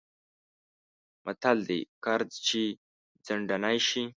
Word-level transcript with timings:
متل 1.25 1.57
دی: 1.67 1.81
قرض 2.05 2.31
چې 2.47 2.61
ځنډنی 3.25 3.77
شی... 3.87 4.03